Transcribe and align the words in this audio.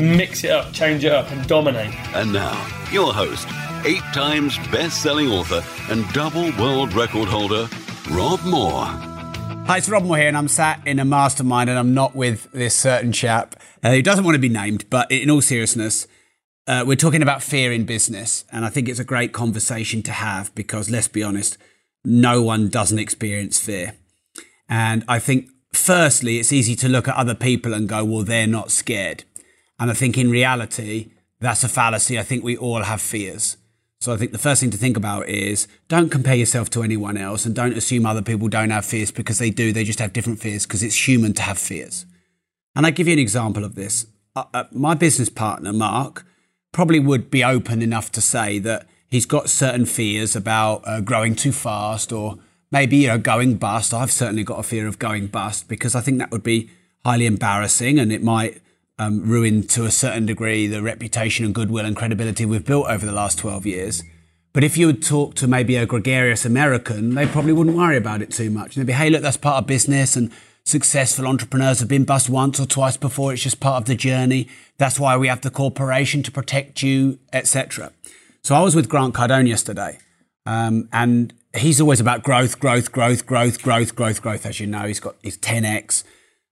Mix 0.00 0.44
it 0.44 0.50
up, 0.50 0.72
change 0.72 1.04
it 1.04 1.12
up, 1.12 1.30
and 1.30 1.46
dominate. 1.46 1.94
And 2.14 2.32
now, 2.32 2.52
your 2.90 3.12
host, 3.12 3.46
eight 3.84 4.02
times 4.12 4.58
best 4.68 5.02
selling 5.02 5.28
author 5.28 5.62
and 5.90 6.08
double 6.12 6.50
world 6.58 6.92
record 6.92 7.28
holder, 7.28 7.68
Rob 8.10 8.42
Moore. 8.44 8.86
Hi, 9.66 9.78
it's 9.78 9.88
Rob 9.88 10.04
Moore 10.04 10.18
here, 10.18 10.28
and 10.28 10.36
I'm 10.36 10.48
sat 10.48 10.86
in 10.86 10.98
a 10.98 11.04
mastermind, 11.04 11.70
and 11.70 11.78
I'm 11.78 11.94
not 11.94 12.16
with 12.16 12.50
this 12.52 12.74
certain 12.74 13.12
chap 13.12 13.56
uh, 13.82 13.92
who 13.92 14.02
doesn't 14.02 14.24
want 14.24 14.34
to 14.34 14.40
be 14.40 14.48
named. 14.48 14.90
But 14.90 15.10
in 15.10 15.30
all 15.30 15.40
seriousness, 15.40 16.06
uh, 16.66 16.84
we're 16.86 16.96
talking 16.96 17.22
about 17.22 17.42
fear 17.42 17.72
in 17.72 17.84
business, 17.84 18.44
and 18.52 18.64
I 18.64 18.70
think 18.70 18.88
it's 18.88 18.98
a 18.98 19.04
great 19.04 19.32
conversation 19.32 20.02
to 20.04 20.12
have 20.12 20.54
because, 20.54 20.90
let's 20.90 21.08
be 21.08 21.22
honest, 21.22 21.58
no 22.04 22.42
one 22.42 22.68
doesn't 22.68 22.98
experience 22.98 23.60
fear. 23.60 23.94
And 24.68 25.04
I 25.06 25.18
think, 25.18 25.48
firstly, 25.72 26.38
it's 26.38 26.52
easy 26.52 26.74
to 26.76 26.88
look 26.88 27.06
at 27.06 27.16
other 27.16 27.34
people 27.34 27.72
and 27.74 27.88
go, 27.88 28.04
well, 28.04 28.24
they're 28.24 28.46
not 28.46 28.70
scared. 28.70 29.24
And 29.82 29.90
I 29.90 29.94
think 29.94 30.16
in 30.16 30.30
reality, 30.30 31.10
that's 31.40 31.64
a 31.64 31.68
fallacy. 31.68 32.16
I 32.16 32.22
think 32.22 32.44
we 32.44 32.56
all 32.56 32.84
have 32.84 33.00
fears. 33.00 33.56
So 34.00 34.12
I 34.12 34.16
think 34.16 34.30
the 34.30 34.38
first 34.38 34.60
thing 34.60 34.70
to 34.70 34.76
think 34.76 34.96
about 34.96 35.28
is 35.28 35.66
don't 35.88 36.08
compare 36.08 36.36
yourself 36.36 36.70
to 36.70 36.84
anyone 36.84 37.16
else 37.16 37.44
and 37.44 37.52
don't 37.52 37.76
assume 37.76 38.06
other 38.06 38.22
people 38.22 38.46
don't 38.46 38.70
have 38.70 38.84
fears 38.84 39.10
because 39.10 39.40
they 39.40 39.50
do. 39.50 39.72
They 39.72 39.82
just 39.82 39.98
have 39.98 40.12
different 40.12 40.38
fears 40.38 40.66
because 40.66 40.84
it's 40.84 41.08
human 41.08 41.32
to 41.32 41.42
have 41.42 41.58
fears. 41.58 42.06
And 42.76 42.86
I 42.86 42.92
give 42.92 43.08
you 43.08 43.14
an 43.14 43.18
example 43.18 43.64
of 43.64 43.74
this. 43.74 44.06
Uh, 44.36 44.44
uh, 44.54 44.64
my 44.70 44.94
business 44.94 45.28
partner, 45.28 45.72
Mark, 45.72 46.24
probably 46.70 47.00
would 47.00 47.28
be 47.28 47.42
open 47.42 47.82
enough 47.82 48.12
to 48.12 48.20
say 48.20 48.60
that 48.60 48.86
he's 49.08 49.26
got 49.26 49.50
certain 49.50 49.84
fears 49.84 50.36
about 50.36 50.86
uh, 50.86 51.00
growing 51.00 51.34
too 51.34 51.50
fast 51.50 52.12
or 52.12 52.38
maybe 52.70 52.98
you 52.98 53.08
know 53.08 53.18
going 53.18 53.56
bust. 53.56 53.92
I've 53.92 54.12
certainly 54.12 54.44
got 54.44 54.60
a 54.60 54.62
fear 54.62 54.86
of 54.86 55.00
going 55.00 55.26
bust 55.26 55.66
because 55.66 55.96
I 55.96 56.02
think 56.02 56.18
that 56.18 56.30
would 56.30 56.44
be 56.44 56.70
highly 57.04 57.26
embarrassing 57.26 57.98
and 57.98 58.12
it 58.12 58.22
might 58.22 58.62
um, 59.02 59.22
ruin 59.28 59.66
to 59.68 59.84
a 59.84 59.90
certain 59.90 60.26
degree 60.26 60.66
the 60.66 60.82
reputation 60.82 61.44
and 61.44 61.54
goodwill 61.54 61.84
and 61.84 61.96
credibility 61.96 62.44
we've 62.44 62.64
built 62.64 62.86
over 62.88 63.04
the 63.04 63.12
last 63.12 63.38
12 63.38 63.66
years. 63.66 64.02
But 64.52 64.64
if 64.64 64.76
you 64.76 64.86
would 64.86 65.02
talk 65.02 65.34
to 65.36 65.46
maybe 65.46 65.76
a 65.76 65.86
gregarious 65.86 66.44
American, 66.44 67.14
they 67.14 67.26
probably 67.26 67.52
wouldn't 67.52 67.76
worry 67.76 67.96
about 67.96 68.20
it 68.20 68.30
too 68.30 68.50
much. 68.50 68.74
They'd 68.74 68.86
be, 68.86 68.92
hey, 68.92 69.08
look, 69.08 69.22
that's 69.22 69.38
part 69.38 69.62
of 69.62 69.66
business 69.66 70.14
and 70.14 70.30
successful 70.64 71.26
entrepreneurs 71.26 71.80
have 71.80 71.88
been 71.88 72.04
bust 72.04 72.28
once 72.28 72.60
or 72.60 72.66
twice 72.66 72.96
before. 72.96 73.32
It's 73.32 73.42
just 73.42 73.60
part 73.60 73.82
of 73.82 73.86
the 73.86 73.94
journey. 73.94 74.48
That's 74.78 75.00
why 75.00 75.16
we 75.16 75.28
have 75.28 75.40
the 75.40 75.50
corporation 75.50 76.22
to 76.24 76.30
protect 76.30 76.82
you, 76.82 77.18
etc. 77.32 77.92
So 78.42 78.54
I 78.54 78.60
was 78.60 78.76
with 78.76 78.88
Grant 78.88 79.14
Cardone 79.14 79.48
yesterday, 79.48 79.98
um, 80.44 80.88
and 80.92 81.32
he's 81.56 81.80
always 81.80 82.00
about 82.00 82.22
growth, 82.22 82.60
growth, 82.60 82.92
growth, 82.92 83.26
growth, 83.26 83.62
growth, 83.62 83.94
growth, 83.96 84.22
growth. 84.22 84.46
As 84.46 84.60
you 84.60 84.66
know, 84.66 84.86
he's 84.86 85.00
got 85.00 85.16
his 85.22 85.38
10x. 85.38 86.04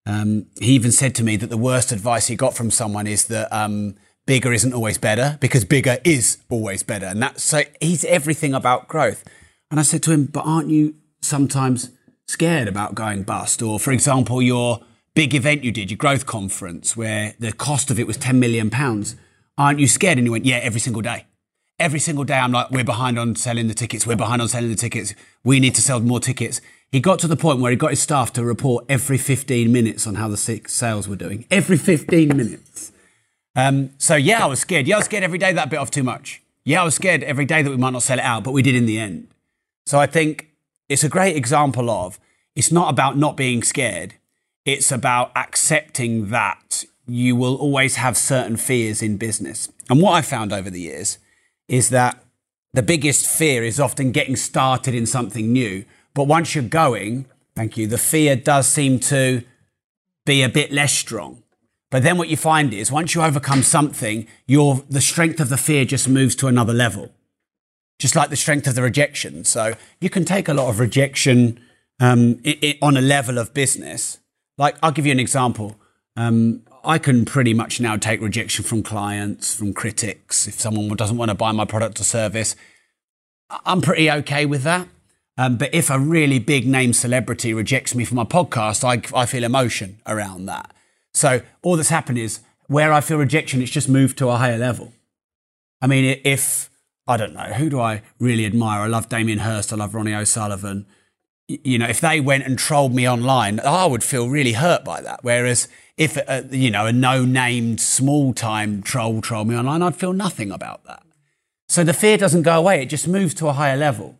Um, 0.06 0.46
he 0.60 0.72
even 0.72 0.92
said 0.92 1.14
to 1.16 1.24
me 1.24 1.36
that 1.36 1.48
the 1.48 1.58
worst 1.58 1.92
advice 1.92 2.26
he 2.28 2.36
got 2.36 2.56
from 2.56 2.70
someone 2.70 3.06
is 3.06 3.26
that 3.26 3.52
um, 3.52 3.96
bigger 4.26 4.52
isn't 4.52 4.72
always 4.72 4.98
better 4.98 5.36
because 5.40 5.64
bigger 5.64 5.98
is 6.04 6.38
always 6.48 6.82
better. 6.82 7.06
And 7.06 7.22
that's 7.22 7.42
so 7.42 7.62
he's 7.80 8.04
everything 8.04 8.54
about 8.54 8.88
growth. 8.88 9.24
And 9.70 9.78
I 9.78 9.82
said 9.82 10.02
to 10.04 10.12
him, 10.12 10.26
but 10.26 10.44
aren't 10.46 10.68
you 10.68 10.94
sometimes 11.20 11.90
scared 12.26 12.68
about 12.68 12.94
going 12.94 13.22
bust? 13.22 13.62
Or, 13.62 13.78
for 13.78 13.92
example, 13.92 14.42
your 14.42 14.80
big 15.14 15.34
event 15.34 15.64
you 15.64 15.72
did, 15.72 15.90
your 15.90 15.98
growth 15.98 16.26
conference, 16.26 16.96
where 16.96 17.34
the 17.38 17.52
cost 17.52 17.90
of 17.90 17.98
it 17.98 18.06
was 18.06 18.16
10 18.16 18.40
million 18.40 18.70
pounds. 18.70 19.16
Aren't 19.58 19.80
you 19.80 19.86
scared? 19.86 20.18
And 20.18 20.26
he 20.26 20.30
went, 20.30 20.44
yeah, 20.44 20.56
every 20.56 20.80
single 20.80 21.02
day. 21.02 21.26
Every 21.78 21.98
single 21.98 22.24
day, 22.24 22.34
I'm 22.34 22.52
like, 22.52 22.70
we're 22.70 22.84
behind 22.84 23.18
on 23.18 23.36
selling 23.36 23.68
the 23.68 23.74
tickets. 23.74 24.06
We're 24.06 24.16
behind 24.16 24.42
on 24.42 24.48
selling 24.48 24.68
the 24.68 24.76
tickets. 24.76 25.14
We 25.44 25.60
need 25.60 25.74
to 25.76 25.82
sell 25.82 26.00
more 26.00 26.20
tickets. 26.20 26.60
He 26.92 27.00
got 27.00 27.18
to 27.20 27.28
the 27.28 27.36
point 27.36 27.60
where 27.60 27.70
he 27.70 27.76
got 27.76 27.90
his 27.90 28.02
staff 28.02 28.32
to 28.32 28.44
report 28.44 28.84
every 28.88 29.18
15 29.18 29.70
minutes 29.70 30.06
on 30.06 30.16
how 30.16 30.28
the 30.28 30.36
sales 30.36 31.06
were 31.06 31.16
doing. 31.16 31.46
Every 31.50 31.76
15 31.76 32.36
minutes. 32.36 32.92
Um, 33.54 33.90
so 33.98 34.16
yeah, 34.16 34.42
I 34.42 34.46
was 34.46 34.60
scared. 34.60 34.86
Yeah, 34.86 34.96
I 34.96 34.98
was 34.98 35.04
scared 35.04 35.22
every 35.22 35.38
day 35.38 35.52
that 35.52 35.70
bit 35.70 35.78
off 35.78 35.90
too 35.90 36.02
much. 36.02 36.42
Yeah, 36.64 36.82
I 36.82 36.84
was 36.84 36.94
scared 36.94 37.22
every 37.22 37.44
day 37.44 37.62
that 37.62 37.70
we 37.70 37.76
might 37.76 37.92
not 37.92 38.02
sell 38.02 38.18
it 38.18 38.24
out, 38.24 38.44
but 38.44 38.52
we 38.52 38.62
did 38.62 38.74
in 38.74 38.86
the 38.86 38.98
end. 38.98 39.28
So 39.86 39.98
I 39.98 40.06
think 40.06 40.50
it's 40.88 41.04
a 41.04 41.08
great 41.08 41.36
example 41.36 41.90
of 41.90 42.18
it's 42.54 42.72
not 42.72 42.90
about 42.90 43.16
not 43.16 43.36
being 43.36 43.62
scared. 43.62 44.14
It's 44.64 44.92
about 44.92 45.32
accepting 45.36 46.30
that 46.30 46.84
you 47.06 47.34
will 47.34 47.56
always 47.56 47.96
have 47.96 48.16
certain 48.16 48.56
fears 48.56 49.02
in 49.02 49.16
business. 49.16 49.68
And 49.88 50.00
what 50.00 50.12
I 50.12 50.22
found 50.22 50.52
over 50.52 50.70
the 50.70 50.80
years 50.80 51.18
is 51.68 51.90
that 51.90 52.22
the 52.72 52.82
biggest 52.82 53.26
fear 53.26 53.64
is 53.64 53.80
often 53.80 54.12
getting 54.12 54.36
started 54.36 54.94
in 54.94 55.06
something 55.06 55.52
new. 55.52 55.84
But 56.14 56.24
once 56.24 56.54
you're 56.54 56.64
going, 56.64 57.26
thank 57.54 57.76
you, 57.76 57.86
the 57.86 57.98
fear 57.98 58.36
does 58.36 58.66
seem 58.66 58.98
to 59.00 59.42
be 60.26 60.42
a 60.42 60.48
bit 60.48 60.72
less 60.72 60.92
strong. 60.92 61.42
But 61.90 62.04
then 62.04 62.18
what 62.18 62.28
you 62.28 62.36
find 62.36 62.72
is 62.72 62.92
once 62.92 63.14
you 63.14 63.22
overcome 63.22 63.62
something, 63.62 64.26
your 64.46 64.82
the 64.88 65.00
strength 65.00 65.40
of 65.40 65.48
the 65.48 65.56
fear 65.56 65.84
just 65.84 66.08
moves 66.08 66.36
to 66.36 66.46
another 66.46 66.72
level. 66.72 67.10
Just 67.98 68.16
like 68.16 68.30
the 68.30 68.36
strength 68.36 68.66
of 68.66 68.74
the 68.74 68.82
rejection. 68.82 69.44
So 69.44 69.74
you 70.00 70.08
can 70.08 70.24
take 70.24 70.48
a 70.48 70.54
lot 70.54 70.68
of 70.68 70.78
rejection 70.78 71.60
um, 71.98 72.40
i 72.46 72.56
i 72.62 72.78
on 72.80 72.96
a 72.96 73.00
level 73.00 73.38
of 73.38 73.52
business. 73.52 74.18
Like 74.56 74.76
I'll 74.82 74.92
give 74.92 75.06
you 75.06 75.12
an 75.12 75.20
example. 75.20 75.76
Um, 76.16 76.62
I 76.82 76.98
can 76.98 77.24
pretty 77.24 77.52
much 77.52 77.80
now 77.80 77.96
take 77.96 78.20
rejection 78.22 78.64
from 78.64 78.82
clients, 78.82 79.54
from 79.54 79.74
critics. 79.74 80.48
If 80.48 80.60
someone 80.60 80.88
doesn't 80.96 81.16
want 81.16 81.30
to 81.30 81.34
buy 81.34 81.52
my 81.52 81.66
product 81.66 82.00
or 82.00 82.04
service, 82.04 82.56
I'm 83.66 83.82
pretty 83.82 84.10
okay 84.10 84.46
with 84.46 84.62
that. 84.62 84.88
Um, 85.40 85.56
but 85.56 85.74
if 85.74 85.88
a 85.88 85.98
really 85.98 86.38
big 86.38 86.66
name 86.66 86.92
celebrity 86.92 87.54
rejects 87.54 87.94
me 87.94 88.04
for 88.04 88.14
my 88.14 88.24
podcast, 88.24 88.84
I, 88.84 89.18
I 89.18 89.24
feel 89.24 89.42
emotion 89.42 89.98
around 90.06 90.44
that. 90.44 90.70
So 91.14 91.40
all 91.62 91.76
that's 91.76 91.88
happened 91.88 92.18
is 92.18 92.40
where 92.66 92.92
I 92.92 93.00
feel 93.00 93.16
rejection, 93.16 93.62
it's 93.62 93.70
just 93.70 93.88
moved 93.88 94.18
to 94.18 94.28
a 94.28 94.36
higher 94.36 94.58
level. 94.58 94.92
I 95.80 95.86
mean, 95.86 96.20
if 96.26 96.68
I 97.06 97.16
don't 97.16 97.32
know, 97.32 97.54
who 97.54 97.70
do 97.70 97.80
I 97.80 98.02
really 98.18 98.44
admire? 98.44 98.82
I 98.82 98.86
love 98.88 99.08
Damien 99.08 99.38
Hirst. 99.38 99.72
I 99.72 99.76
love 99.76 99.94
Ronnie 99.94 100.14
O'Sullivan. 100.14 100.84
You 101.48 101.78
know, 101.78 101.88
if 101.88 102.02
they 102.02 102.20
went 102.20 102.44
and 102.44 102.58
trolled 102.58 102.94
me 102.94 103.08
online, 103.08 103.60
I 103.60 103.86
would 103.86 104.04
feel 104.04 104.28
really 104.28 104.52
hurt 104.52 104.84
by 104.84 105.00
that. 105.00 105.24
Whereas 105.24 105.68
if, 105.96 106.18
a, 106.18 106.46
you 106.50 106.70
know, 106.70 106.84
a 106.84 106.92
no-named 106.92 107.80
small-time 107.80 108.82
troll 108.82 109.22
trolled 109.22 109.48
me 109.48 109.56
online, 109.56 109.80
I'd 109.80 109.96
feel 109.96 110.12
nothing 110.12 110.52
about 110.52 110.84
that. 110.84 111.02
So 111.66 111.82
the 111.82 111.94
fear 111.94 112.18
doesn't 112.18 112.42
go 112.42 112.58
away. 112.58 112.82
It 112.82 112.90
just 112.90 113.08
moves 113.08 113.32
to 113.36 113.48
a 113.48 113.54
higher 113.54 113.78
level. 113.78 114.19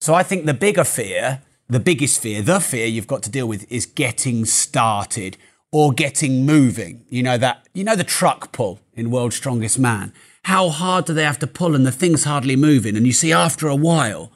So 0.00 0.14
I 0.14 0.22
think 0.22 0.46
the 0.46 0.54
bigger 0.54 0.84
fear, 0.84 1.42
the 1.68 1.80
biggest 1.80 2.20
fear, 2.20 2.42
the 2.42 2.60
fear 2.60 2.86
you've 2.86 3.06
got 3.06 3.22
to 3.24 3.30
deal 3.30 3.48
with 3.48 3.70
is 3.70 3.86
getting 3.86 4.44
started 4.44 5.36
or 5.72 5.92
getting 5.92 6.46
moving. 6.46 7.04
You 7.08 7.22
know 7.22 7.38
that, 7.38 7.66
you 7.74 7.84
know 7.84 7.96
the 7.96 8.04
truck 8.04 8.52
pull 8.52 8.80
in 8.94 9.10
World's 9.10 9.36
Strongest 9.36 9.78
Man. 9.78 10.12
How 10.44 10.68
hard 10.68 11.06
do 11.06 11.12
they 11.12 11.24
have 11.24 11.40
to 11.40 11.46
pull 11.46 11.74
and 11.74 11.84
the 11.84 11.92
thing's 11.92 12.24
hardly 12.24 12.56
moving? 12.56 12.96
And 12.96 13.06
you 13.06 13.12
see 13.12 13.32
after 13.32 13.68
a 13.68 13.74
while, 13.74 14.30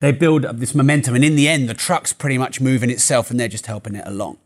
they 0.00 0.12
build 0.12 0.44
up 0.44 0.58
this 0.58 0.74
momentum 0.74 1.14
and 1.14 1.24
in 1.24 1.36
the 1.36 1.48
end, 1.48 1.68
the 1.68 1.74
truck's 1.74 2.12
pretty 2.12 2.38
much 2.38 2.60
moving 2.60 2.90
itself 2.90 3.30
and 3.30 3.40
they're 3.40 3.48
just 3.48 3.66
helping 3.66 3.94
it 3.94 4.06
along. 4.06 4.38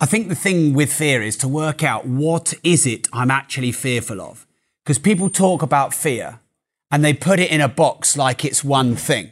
I 0.00 0.06
think 0.06 0.28
the 0.28 0.34
thing 0.34 0.74
with 0.74 0.92
fear 0.92 1.22
is 1.22 1.36
to 1.36 1.48
work 1.48 1.84
out 1.84 2.04
what 2.04 2.54
is 2.64 2.86
it 2.86 3.06
I'm 3.12 3.30
actually 3.30 3.70
fearful 3.70 4.20
of. 4.20 4.46
Because 4.84 4.98
people 4.98 5.30
talk 5.30 5.62
about 5.62 5.94
fear 5.94 6.40
and 6.92 7.02
they 7.02 7.14
put 7.14 7.40
it 7.40 7.50
in 7.50 7.62
a 7.62 7.68
box 7.68 8.16
like 8.18 8.44
it's 8.44 8.62
one 8.62 8.94
thing. 8.94 9.30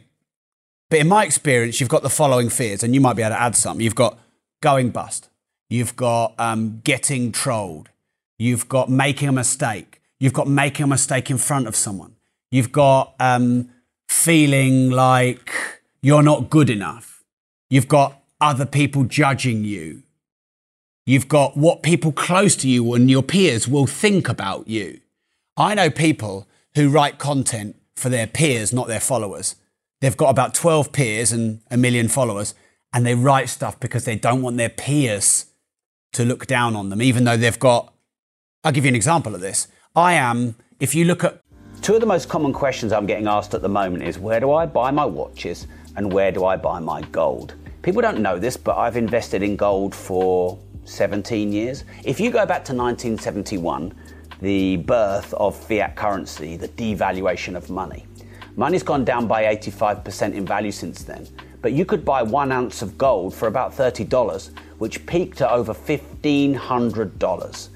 But 0.89 0.99
in 0.99 1.07
my 1.07 1.23
experience, 1.23 1.79
you've 1.79 1.89
got 1.89 2.01
the 2.01 2.09
following 2.09 2.49
fears, 2.49 2.83
and 2.83 2.93
you 2.93 2.99
might 2.99 3.15
be 3.15 3.21
able 3.21 3.35
to 3.35 3.41
add 3.41 3.55
some. 3.55 3.79
You've 3.79 3.95
got 3.95 4.19
going 4.61 4.89
bust. 4.89 5.29
You've 5.69 5.95
got 5.95 6.33
um, 6.37 6.81
getting 6.83 7.31
trolled. 7.31 7.89
You've 8.37 8.67
got 8.67 8.89
making 8.89 9.29
a 9.29 9.31
mistake. 9.31 10.01
You've 10.19 10.33
got 10.33 10.47
making 10.47 10.83
a 10.83 10.87
mistake 10.87 11.29
in 11.29 11.37
front 11.37 11.67
of 11.67 11.75
someone. 11.75 12.15
You've 12.51 12.71
got 12.71 13.13
um, 13.19 13.69
feeling 14.09 14.89
like 14.89 15.51
you're 16.01 16.23
not 16.23 16.49
good 16.49 16.69
enough. 16.69 17.23
You've 17.69 17.87
got 17.87 18.21
other 18.41 18.65
people 18.65 19.05
judging 19.05 19.63
you. 19.63 20.03
You've 21.05 21.27
got 21.27 21.55
what 21.55 21.83
people 21.83 22.11
close 22.11 22.55
to 22.57 22.69
you 22.69 22.93
and 22.93 23.09
your 23.09 23.23
peers 23.23 23.67
will 23.67 23.87
think 23.87 24.27
about 24.27 24.67
you. 24.67 24.99
I 25.55 25.73
know 25.75 25.89
people 25.89 26.47
who 26.75 26.89
write 26.89 27.17
content 27.17 27.75
for 27.95 28.09
their 28.09 28.27
peers, 28.27 28.73
not 28.73 28.87
their 28.87 28.99
followers. 28.99 29.55
They've 29.99 30.17
got 30.17 30.29
about 30.29 30.53
12 30.53 30.91
peers 30.91 31.31
and 31.31 31.61
a 31.69 31.77
million 31.77 32.07
followers, 32.07 32.55
and 32.93 33.05
they 33.05 33.15
write 33.15 33.49
stuff 33.49 33.79
because 33.79 34.05
they 34.05 34.15
don't 34.15 34.41
want 34.41 34.57
their 34.57 34.69
peers 34.69 35.45
to 36.13 36.25
look 36.25 36.47
down 36.47 36.75
on 36.75 36.89
them, 36.89 37.01
even 37.01 37.23
though 37.23 37.37
they've 37.37 37.59
got. 37.59 37.93
I'll 38.63 38.71
give 38.71 38.85
you 38.85 38.89
an 38.89 38.95
example 38.95 39.35
of 39.35 39.41
this. 39.41 39.67
I 39.95 40.13
am, 40.13 40.55
if 40.79 40.95
you 40.95 41.05
look 41.05 41.23
at. 41.23 41.41
Two 41.81 41.95
of 41.95 41.99
the 41.99 42.05
most 42.05 42.29
common 42.29 42.53
questions 42.53 42.91
I'm 42.91 43.05
getting 43.05 43.27
asked 43.27 43.53
at 43.53 43.61
the 43.61 43.69
moment 43.69 44.03
is 44.03 44.19
where 44.19 44.39
do 44.39 44.51
I 44.51 44.65
buy 44.65 44.91
my 44.91 45.05
watches 45.05 45.67
and 45.95 46.11
where 46.11 46.31
do 46.31 46.45
I 46.45 46.55
buy 46.55 46.79
my 46.79 47.01
gold? 47.01 47.55
People 47.81 48.01
don't 48.01 48.19
know 48.19 48.37
this, 48.37 48.55
but 48.55 48.77
I've 48.77 48.97
invested 48.97 49.41
in 49.41 49.55
gold 49.55 49.95
for 49.95 50.59
17 50.85 51.51
years. 51.51 51.83
If 52.03 52.19
you 52.19 52.29
go 52.29 52.45
back 52.45 52.63
to 52.65 52.73
1971, 52.73 53.93
the 54.41 54.77
birth 54.77 55.33
of 55.35 55.55
fiat 55.55 55.95
currency, 55.95 56.57
the 56.57 56.67
devaluation 56.69 57.55
of 57.55 57.69
money, 57.69 58.05
money's 58.55 58.83
gone 58.83 59.05
down 59.05 59.27
by 59.27 59.43
85% 59.55 60.33
in 60.33 60.45
value 60.45 60.71
since 60.71 61.03
then. 61.03 61.27
But 61.61 61.73
you 61.73 61.85
could 61.85 62.03
buy 62.03 62.23
one 62.23 62.51
ounce 62.51 62.81
of 62.81 62.97
gold 62.97 63.35
for 63.35 63.47
about 63.47 63.71
$30, 63.71 64.49
which 64.79 65.05
peaked 65.05 65.41
at 65.41 65.51
over 65.51 65.73
$1,500. 65.73 67.69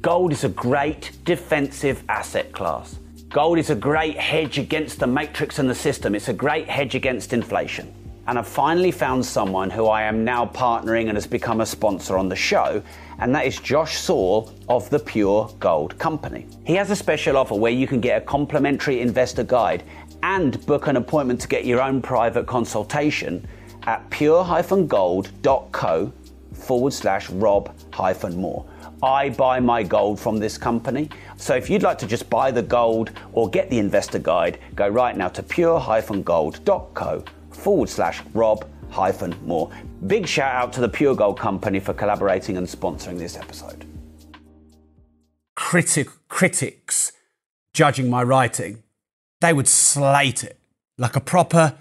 Gold 0.00 0.32
is 0.32 0.44
a 0.44 0.48
great 0.48 1.12
defensive 1.24 2.02
asset 2.08 2.52
class. 2.52 2.98
Gold 3.28 3.58
is 3.58 3.68
a 3.68 3.74
great 3.74 4.16
hedge 4.16 4.58
against 4.58 5.00
the 5.00 5.06
matrix 5.06 5.58
and 5.58 5.68
the 5.68 5.74
system. 5.74 6.14
It's 6.14 6.28
a 6.28 6.32
great 6.32 6.70
hedge 6.70 6.94
against 6.94 7.34
inflation. 7.34 7.92
And 8.28 8.38
I've 8.38 8.46
finally 8.46 8.90
found 8.90 9.24
someone 9.24 9.70
who 9.70 9.86
I 9.86 10.02
am 10.02 10.22
now 10.22 10.44
partnering 10.44 11.08
and 11.08 11.16
has 11.16 11.26
become 11.26 11.62
a 11.62 11.66
sponsor 11.66 12.18
on 12.18 12.28
the 12.28 12.36
show, 12.36 12.82
and 13.20 13.34
that 13.34 13.46
is 13.46 13.58
Josh 13.58 13.96
Saul 13.96 14.52
of 14.68 14.90
the 14.90 14.98
Pure 14.98 15.54
Gold 15.58 15.98
Company. 15.98 16.46
He 16.66 16.74
has 16.74 16.90
a 16.90 16.96
special 16.96 17.38
offer 17.38 17.54
where 17.54 17.72
you 17.72 17.86
can 17.86 18.02
get 18.02 18.20
a 18.20 18.24
complimentary 18.26 19.00
investor 19.00 19.44
guide 19.44 19.82
and 20.22 20.64
book 20.66 20.88
an 20.88 20.96
appointment 20.96 21.40
to 21.40 21.48
get 21.48 21.64
your 21.64 21.80
own 21.80 22.02
private 22.02 22.46
consultation 22.46 23.48
at 23.84 24.10
pure-gold.co 24.10 26.12
forward 26.52 26.92
slash 26.92 27.30
rob 27.30 27.74
hyphen 27.94 28.38
more. 28.38 28.66
I 29.02 29.30
buy 29.30 29.58
my 29.58 29.82
gold 29.82 30.20
from 30.20 30.36
this 30.36 30.58
company. 30.58 31.08
So 31.38 31.54
if 31.54 31.70
you'd 31.70 31.82
like 31.82 31.96
to 31.98 32.06
just 32.06 32.28
buy 32.28 32.50
the 32.50 32.60
gold 32.60 33.10
or 33.32 33.48
get 33.48 33.70
the 33.70 33.78
investor 33.78 34.18
guide, 34.18 34.58
go 34.74 34.86
right 34.86 35.16
now 35.16 35.28
to 35.28 35.42
pure-gold.co 35.42 37.24
forward 37.58 37.88
slash 37.88 38.22
rob 38.32 38.64
hyphen 38.90 39.34
more. 39.44 39.70
Big 40.06 40.26
shout 40.26 40.54
out 40.54 40.72
to 40.72 40.80
the 40.80 40.88
Pure 40.88 41.16
Gold 41.16 41.38
Company 41.38 41.80
for 41.80 41.92
collaborating 41.92 42.56
and 42.56 42.66
sponsoring 42.66 43.18
this 43.18 43.36
episode. 43.36 43.84
Critic, 45.54 46.08
critics 46.28 47.12
judging 47.74 48.08
my 48.08 48.22
writing, 48.22 48.82
they 49.40 49.52
would 49.52 49.68
slate 49.68 50.42
it. 50.42 50.58
Like 50.96 51.14
a 51.14 51.20
proper 51.20 51.78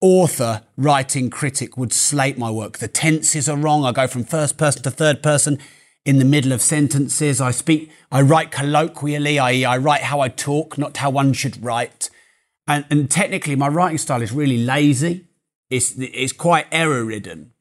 author 0.00 0.62
writing 0.76 1.30
critic 1.30 1.76
would 1.76 1.92
slate 1.92 2.38
my 2.38 2.50
work. 2.50 2.78
The 2.78 2.88
tenses 2.88 3.48
are 3.48 3.56
wrong. 3.56 3.84
I 3.84 3.92
go 3.92 4.06
from 4.06 4.24
first 4.24 4.56
person 4.56 4.82
to 4.82 4.90
third 4.90 5.22
person 5.22 5.58
in 6.04 6.18
the 6.18 6.24
middle 6.24 6.52
of 6.52 6.60
sentences. 6.62 7.40
I 7.40 7.52
speak, 7.52 7.90
I 8.10 8.22
write 8.22 8.50
colloquially, 8.50 9.38
i.e., 9.38 9.64
I 9.64 9.76
write 9.78 10.02
how 10.02 10.20
I 10.20 10.28
talk, 10.28 10.76
not 10.76 10.96
how 10.96 11.10
one 11.10 11.32
should 11.32 11.62
write. 11.62 12.10
And, 12.66 12.84
and 12.90 13.10
technically, 13.10 13.56
my 13.56 13.68
writing 13.68 13.98
style 13.98 14.22
is 14.22 14.32
really 14.32 14.58
lazy. 14.58 15.26
It's, 15.70 15.94
it's 15.98 16.32
quite 16.32 16.66
error 16.70 17.04
ridden. 17.04 17.52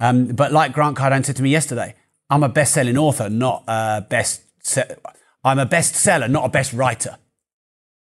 Um, 0.00 0.26
but 0.28 0.52
like 0.52 0.72
Grant 0.72 0.96
Cardone 0.96 1.24
said 1.24 1.36
to 1.36 1.42
me 1.42 1.50
yesterday, 1.50 1.94
I'm 2.28 2.42
a 2.42 2.48
best 2.48 2.74
selling 2.74 2.98
author, 2.98 3.30
not 3.30 3.64
a 3.66 4.04
best. 4.08 4.42
Se- 4.62 4.96
I'm 5.44 5.60
a 5.60 5.66
bestseller, 5.66 6.28
not 6.28 6.44
a 6.44 6.48
best 6.48 6.72
writer. 6.72 7.18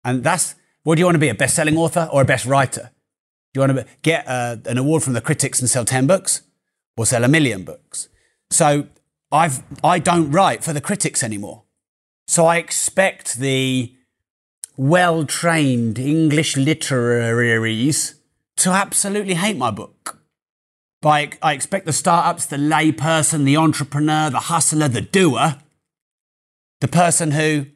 And 0.05 0.23
that's 0.23 0.55
what 0.85 0.95
do 0.95 1.01
you 1.01 1.07
want 1.07 1.17
to 1.17 1.21
be, 1.21 1.29
a 1.29 1.35
best 1.35 1.57
selling 1.57 1.77
author 1.77 2.09
or 2.13 2.23
a 2.23 2.25
best 2.25 2.47
writer? 2.47 2.93
Do 3.53 3.61
you 3.61 3.67
want 3.67 3.79
to 3.79 3.87
get 4.03 4.29
uh, 4.29 4.57
an 4.67 4.79
award 4.79 5.03
from 5.03 5.15
the 5.15 5.21
critics 5.21 5.59
and 5.59 5.69
sell 5.69 5.85
10 5.85 6.07
books 6.07 6.43
or 6.97 7.05
sell 7.05 7.25
a 7.25 7.29
million 7.29 7.65
books? 7.65 8.09
So 8.51 8.87
I've, 9.33 9.65
I 9.83 9.99
don't 9.99 10.31
write 10.31 10.63
for 10.63 10.73
the 10.73 10.81
critics 10.81 11.25
anymore. 11.25 11.65
So 12.29 12.47
I 12.47 12.59
expect 12.59 13.39
the 13.39 13.96
well 14.77 15.25
trained 15.25 15.99
English 15.99 16.57
literaries 16.57 18.17
to 18.57 18.71
absolutely 18.71 19.35
hate 19.35 19.57
my 19.57 19.71
book. 19.71 20.19
But 21.03 21.09
I, 21.09 21.31
I 21.43 21.53
expect 21.53 21.87
the 21.87 21.93
startups, 21.93 22.47
the 22.47 22.57
layperson, 22.57 23.45
the 23.45 23.57
entrepreneur, 23.57 24.31
the 24.31 24.41
hustler, 24.41 24.89
the 24.89 25.01
doer, 25.01 25.57
the 26.81 26.89
person 26.89 27.33
who 27.33 27.67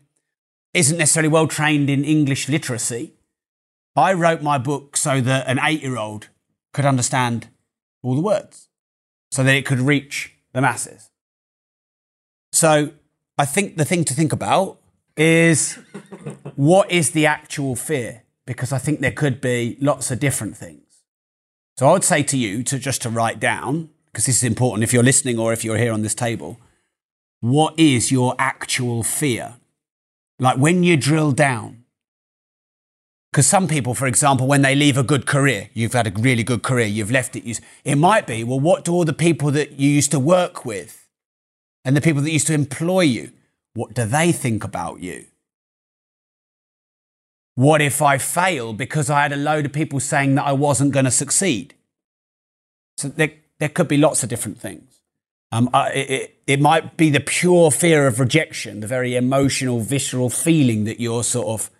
isn't 0.75 0.99
necessarily 0.99 1.29
well 1.29 1.47
trained 1.47 1.91
in 1.91 2.05
English 2.05 2.49
literacy. 2.49 3.13
I 3.97 4.13
wrote 4.13 4.43
my 4.43 4.57
book 4.57 4.97
so 4.97 5.21
that 5.21 5.47
an 5.49 5.59
eight 5.63 5.83
year 5.83 5.99
old 5.99 6.29
could 6.73 6.85
understand 6.85 7.49
all 8.03 8.15
the 8.15 8.21
words, 8.21 8.69
so 9.31 9.43
that 9.43 9.55
it 9.55 9.67
could 9.67 9.81
reach 9.81 10.35
the 10.53 10.61
masses. 10.61 11.11
So 12.53 12.93
I 13.37 13.45
think 13.45 13.77
the 13.77 13.85
thing 13.85 14.05
to 14.05 14.15
think 14.15 14.33
about 14.33 14.79
is 15.17 15.79
what 16.61 16.91
is 16.91 17.13
the 17.13 17.25
actual 17.25 17.75
fear? 17.75 18.23
Because 18.45 18.71
I 18.71 18.77
think 18.77 19.01
there 19.01 19.11
could 19.13 19.41
be 19.41 19.79
lots 19.81 20.11
of 20.11 20.21
different 20.21 20.59
things. 20.59 20.83
So 21.79 21.89
I 21.89 21.93
would 21.93 22.05
say 22.05 22.23
to 22.23 22.37
you 22.37 22.63
to 22.65 22.79
just 22.79 23.01
to 23.01 23.09
write 23.09 23.41
down, 23.41 23.89
because 24.05 24.27
this 24.27 24.37
is 24.37 24.45
important 24.45 24.85
if 24.85 24.93
you're 24.93 25.03
listening 25.03 25.39
or 25.39 25.55
if 25.55 25.65
you're 25.65 25.79
here 25.79 25.91
on 25.91 26.03
this 26.03 26.15
table, 26.15 26.61
what 27.41 27.73
is 27.79 28.13
your 28.13 28.35
actual 28.39 29.03
fear? 29.03 29.55
Like 30.39 30.59
when 30.59 30.83
you 30.83 30.99
drill 30.99 31.33
down. 31.33 31.85
Because 33.33 33.47
some 33.47 33.67
people, 33.67 33.95
for 33.95 34.07
example, 34.07 34.47
when 34.47 34.61
they 34.61 34.75
leave 34.75 34.99
a 34.99 35.03
good 35.03 35.25
career, 35.25 35.71
you've 35.73 35.95
had 35.95 36.09
a 36.09 36.21
really 36.21 36.43
good 36.43 36.63
career, 36.63 36.87
you've 36.87 37.11
left 37.11 37.37
it, 37.37 37.45
you, 37.45 37.55
it 37.85 37.97
might 37.97 38.27
be, 38.27 38.45
well, 38.45 38.61
what 38.61 38.85
do 38.85 38.93
all 38.93 39.07
the 39.07 39.15
people 39.15 39.51
that 39.53 39.79
you 39.81 39.89
used 39.89 40.11
to 40.11 40.21
work 40.21 40.67
with 40.67 41.09
and 41.87 41.97
the 41.97 42.03
people 42.03 42.21
that 42.21 42.31
used 42.31 42.49
to 42.49 42.53
employ 42.53 43.01
you, 43.01 43.33
what 43.73 43.95
do 43.95 44.05
they 44.05 44.31
think 44.31 44.63
about 44.63 45.01
you? 45.01 45.25
What 47.61 47.83
if 47.83 48.01
I 48.01 48.17
fail 48.17 48.73
because 48.73 49.11
I 49.11 49.21
had 49.21 49.35
a 49.35 49.37
load 49.37 49.67
of 49.67 49.73
people 49.75 50.01
saying 50.01 50.35
that 50.37 50.47
I 50.47 50.53
wasn't 50.53 50.93
going 50.93 51.05
to 51.05 51.11
succeed? 51.11 51.75
So 52.97 53.09
there, 53.09 53.33
there 53.59 53.69
could 53.69 53.87
be 53.87 53.99
lots 53.99 54.23
of 54.23 54.31
different 54.31 54.59
things. 54.59 55.03
Um, 55.53 55.69
it, 55.75 56.41
it 56.47 56.59
might 56.59 56.97
be 56.97 57.11
the 57.11 57.21
pure 57.21 57.71
fear 57.71 58.07
of 58.07 58.19
rejection, 58.19 58.81
the 58.81 58.87
very 58.87 59.15
emotional, 59.15 59.81
visceral 59.81 60.31
feeling 60.31 60.85
that 60.85 61.01
you're 61.01 61.23
sort 61.23 61.49
of 61.49 61.71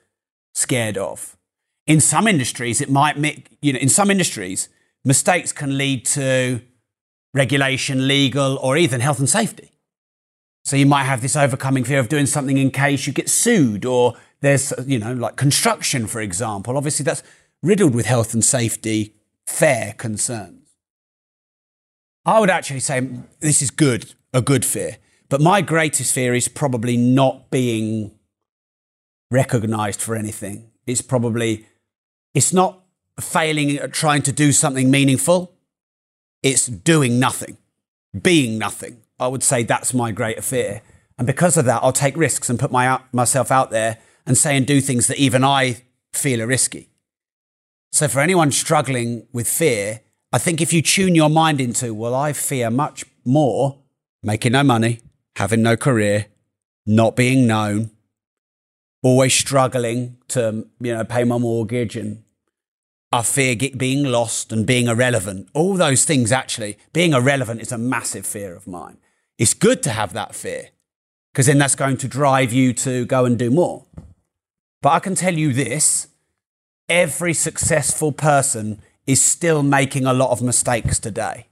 scared 0.53 0.99
of. 0.99 1.39
In 1.87 1.99
some 1.99 2.29
industries, 2.29 2.83
it 2.83 2.91
might 2.91 3.17
make, 3.17 3.57
you 3.63 3.73
know, 3.73 3.79
in 3.79 3.89
some 3.89 4.11
industries, 4.11 4.69
mistakes 5.03 5.51
can 5.51 5.79
lead 5.79 6.05
to 6.05 6.61
regulation, 7.33 8.07
legal, 8.07 8.59
or 8.59 8.77
even 8.77 9.01
health 9.01 9.19
and 9.19 9.31
safety. 9.31 9.71
So 10.63 10.77
you 10.77 10.85
might 10.85 11.05
have 11.05 11.23
this 11.23 11.37
overcoming 11.37 11.85
fear 11.85 12.01
of 12.01 12.11
doing 12.11 12.27
something 12.27 12.59
in 12.59 12.71
case 12.71 13.07
you 13.07 13.15
get 13.15 13.31
sued, 13.31 13.87
or 13.87 14.17
there's, 14.41 14.73
you 14.87 14.99
know, 14.99 15.13
like 15.13 15.37
construction, 15.37 16.07
for 16.07 16.21
example. 16.21 16.77
Obviously, 16.77 17.05
that's 17.05 17.23
riddled 17.63 17.95
with 17.95 18.07
health 18.07 18.35
and 18.35 18.45
safety 18.45 19.15
fair 19.47 19.95
concerns. 19.95 20.69
I 22.25 22.41
would 22.41 22.51
actually 22.51 22.81
say 22.81 23.09
this 23.41 23.63
is 23.63 23.71
good, 23.71 24.15
a 24.33 24.41
good 24.41 24.65
fear. 24.65 24.99
But 25.29 25.41
my 25.41 25.61
greatest 25.61 26.13
fear 26.13 26.35
is 26.35 26.49
probably 26.49 26.97
not 26.97 27.51
being 27.51 28.13
recognized 29.31 30.01
for 30.01 30.17
anything. 30.17 30.71
It's 30.87 31.03
probably, 31.03 31.67
it's 32.35 32.53
not 32.53 32.81
failing 33.21 33.77
at 33.77 33.93
trying 33.93 34.23
to 34.23 34.33
do 34.33 34.53
something 34.53 34.91
meaningful. 34.91 35.55
It's 36.43 36.67
doing 36.67 37.21
nothing, 37.21 37.59
being 38.21 38.59
nothing. 38.59 39.03
I 39.19 39.29
would 39.29 39.43
say 39.43 39.63
that's 39.63 39.95
my 39.95 40.11
greater 40.11 40.43
fear. 40.43 40.83
And 41.19 41.27
because 41.27 41.57
of 41.57 41.67
that, 41.67 41.83
I'll 41.83 41.93
take 41.93 42.17
risks 42.17 42.49
and 42.49 42.59
put 42.59 42.73
my, 42.73 43.01
myself 43.13 43.51
out 43.51 43.71
there 43.71 43.99
and 44.31 44.39
say 44.39 44.57
and 44.57 44.65
do 44.65 44.81
things 44.81 45.09
that 45.09 45.19
even 45.19 45.43
I 45.43 45.83
feel 46.13 46.41
are 46.41 46.47
risky. 46.47 46.89
So 47.91 48.07
for 48.07 48.21
anyone 48.21 48.53
struggling 48.53 49.27
with 49.33 49.49
fear, 49.49 50.03
I 50.33 50.39
think 50.39 50.61
if 50.61 50.73
you 50.73 50.83
tune 50.83 51.17
your 51.17 51.29
mind 51.29 51.61
into, 51.61 51.93
well, 51.93 52.15
I 52.15 52.33
fear 52.33 52.71
much 52.71 53.05
more 53.25 53.81
making 54.23 54.53
no 54.53 54.63
money, 54.63 55.01
having 55.35 55.63
no 55.63 55.77
career, 55.77 56.27
not 56.87 57.17
being 57.17 57.49
known, 57.49 57.91
always 59.03 59.35
struggling 59.35 60.19
to, 60.29 60.69
you 60.79 60.95
know, 60.95 61.03
pay 61.03 61.25
my 61.25 61.37
mortgage 61.37 61.97
and 61.97 62.23
I 63.11 63.23
fear 63.23 63.57
being 63.77 64.05
lost 64.05 64.53
and 64.53 64.65
being 64.65 64.87
irrelevant. 64.87 65.49
All 65.55 65.75
those 65.75 66.05
things, 66.05 66.31
actually, 66.31 66.79
being 66.93 67.15
irrelevant 67.15 67.63
is 67.63 67.73
a 67.73 67.79
massive 67.79 68.25
fear 68.25 68.55
of 68.55 68.69
mine. 68.69 68.99
It's 69.39 69.55
good 69.55 69.83
to 69.83 69.91
have 69.91 70.13
that 70.13 70.37
fear 70.37 70.69
because 71.33 71.47
then 71.47 71.59
that's 71.59 71.75
going 71.75 71.97
to 71.97 72.07
drive 72.07 72.53
you 72.53 72.73
to 72.75 73.05
go 73.07 73.25
and 73.25 73.37
do 73.37 73.51
more. 73.51 73.87
But 74.83 74.91
I 74.91 74.99
can 75.01 75.15
tell 75.15 75.35
you 75.35 75.53
this 75.53 76.09
every 76.89 77.35
successful 77.35 78.13
person 78.13 78.83
is 79.07 79.23
still 79.23 79.63
making 79.63 80.07
a 80.07 80.13
lot 80.13 80.31
of 80.31 80.43
mistakes 80.43 80.99
today. 80.99 81.47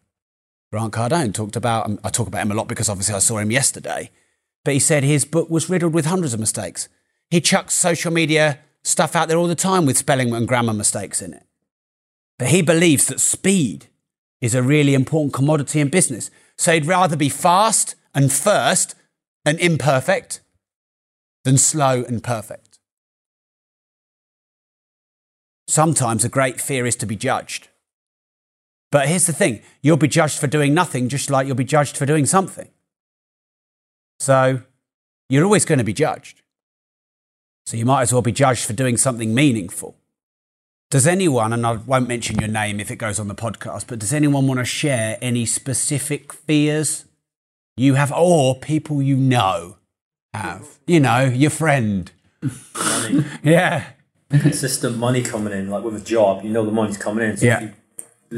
Grant 0.71 0.93
Cardone 0.93 1.33
talked 1.33 1.57
about, 1.57 1.87
um, 1.87 1.99
I 2.05 2.11
talk 2.11 2.27
about 2.27 2.43
him 2.43 2.53
a 2.53 2.55
lot 2.55 2.69
because 2.69 2.89
obviously 2.89 3.15
I 3.15 3.21
saw 3.21 3.39
him 3.39 3.51
yesterday, 3.51 4.11
but 4.65 4.75
he 4.75 4.81
said 4.81 5.03
his 5.03 5.25
book 5.25 5.49
was 5.49 5.71
riddled 5.71 5.95
with 5.95 6.07
hundreds 6.07 6.35
of 6.35 6.41
mistakes. 6.41 6.89
He 7.31 7.41
chucks 7.41 7.75
social 7.75 8.13
media 8.13 8.61
stuff 8.83 9.17
out 9.17 9.29
there 9.29 9.39
all 9.39 9.47
the 9.47 9.55
time 9.55 9.87
with 9.87 9.97
spelling 9.97 10.35
and 10.35 10.47
grammar 10.47 10.75
mistakes 10.75 11.23
in 11.23 11.33
it. 11.35 11.45
But 12.39 12.49
he 12.49 12.63
believes 12.63 13.07
that 13.07 13.21
speed 13.21 13.87
is 14.41 14.55
a 14.55 14.63
really 14.63 14.95
important 14.95 15.33
commodity 15.33 15.81
in 15.81 15.89
business. 15.89 16.31
So 16.57 16.73
he'd 16.73 16.87
rather 16.87 17.17
be 17.17 17.29
fast 17.29 17.95
and 18.15 18.33
first 18.33 18.95
and 19.45 19.59
imperfect 19.59 20.41
than 21.45 21.59
slow 21.59 22.05
and 22.05 22.23
perfect. 22.23 22.68
Sometimes 25.69 26.25
a 26.25 26.31
great 26.31 26.61
fear 26.63 26.87
is 26.87 26.97
to 26.97 27.07
be 27.07 27.15
judged. 27.15 27.69
But 28.91 29.07
here's 29.07 29.27
the 29.27 29.35
thing 29.35 29.61
you'll 29.83 29.99
be 29.99 30.09
judged 30.09 30.39
for 30.39 30.47
doing 30.47 30.73
nothing, 30.73 31.11
just 31.11 31.29
like 31.29 31.47
you'll 31.47 31.57
be 31.57 31.65
judged 31.65 31.97
for 31.97 32.07
doing 32.07 32.25
something. 32.25 32.69
So 34.19 34.63
you're 35.29 35.45
always 35.45 35.67
going 35.67 35.79
to 35.79 35.85
be 35.85 35.93
judged. 35.93 36.41
So 37.67 37.77
you 37.77 37.85
might 37.85 38.01
as 38.01 38.15
well 38.15 38.23
be 38.23 38.33
judged 38.33 38.65
for 38.65 38.73
doing 38.73 38.97
something 38.97 39.35
meaningful. 39.35 39.95
Does 40.91 41.07
anyone, 41.07 41.53
and 41.53 41.67
I 41.67 41.73
won't 41.73 42.09
mention 42.09 42.39
your 42.39 42.49
name 42.49 42.81
if 42.81 42.91
it 42.91 42.97
goes 42.97 43.21
on 43.21 43.29
the 43.29 43.35
podcast, 43.35 43.89
but 43.89 43.99
does 43.99 44.15
anyone 44.15 44.47
want 44.47 44.61
to 44.61 44.65
share 44.65 45.19
any 45.21 45.45
specific 45.45 46.33
fears 46.33 47.05
you 47.77 47.95
have 47.95 48.11
or 48.11 48.59
people 48.59 49.03
you 49.03 49.17
know 49.17 49.77
have? 50.33 50.79
You 50.87 51.01
know, 51.01 51.25
your 51.25 51.51
friend. 51.51 52.11
Yeah. 53.43 53.85
Consistent 54.31 54.99
money 54.99 55.23
coming 55.23 55.53
in, 55.55 55.71
like 55.71 55.83
with 55.85 55.97
a 55.97 56.05
job, 56.05 56.45
you 56.45 56.51
know 56.51 56.65
the 56.65 56.71
money's 56.73 56.99
coming 56.99 57.29
in. 57.31 57.37
So 57.39 57.47
Yeah. 57.47 57.61
if 57.63 57.63
you 57.63 57.73